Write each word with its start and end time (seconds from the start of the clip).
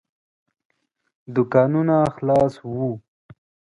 دوکانونه 1.35 1.97
خلاص 2.15 2.53
وو. 2.73 2.89